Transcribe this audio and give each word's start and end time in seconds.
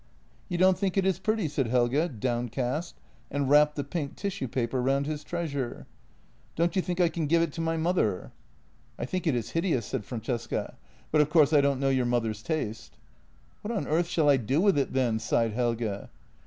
"You 0.49 0.57
don't 0.57 0.79
think 0.79 0.97
it 0.97 1.05
is 1.05 1.19
pretty?" 1.19 1.47
said 1.47 1.67
Helge, 1.67 2.09
downcast, 2.19 2.95
and 3.29 3.47
wrapped 3.51 3.75
the 3.75 3.83
pink 3.83 4.15
tissue 4.15 4.47
paper 4.47 4.81
round 4.81 5.05
his 5.05 5.23
treasure." 5.23 5.85
Don't 6.55 6.75
you 6.75 6.81
think 6.81 6.99
I 6.99 7.07
can 7.07 7.27
give 7.27 7.43
it 7.43 7.53
to 7.53 7.61
my 7.61 7.77
mother?" 7.77 8.03
JENNY 8.15 8.95
25" 8.95 8.95
I 8.97 9.05
think 9.05 9.27
it 9.27 9.35
is 9.35 9.51
hideous," 9.51 9.85
said 9.85 10.03
Francesca," 10.03 10.75
but, 11.11 11.21
of 11.21 11.29
course, 11.29 11.53
I 11.53 11.61
don't 11.61 11.79
know 11.79 11.89
your 11.89 12.07
mother's 12.07 12.41
taste."" 12.41 12.97
What 13.61 13.71
on 13.77 13.85
earth 13.85 14.07
shall 14.07 14.27
I 14.27 14.37
do 14.37 14.59
with 14.59 14.75
it, 14.79 14.93
then?" 14.93 15.19
sighed 15.19 15.53
Helge. 15.53 16.07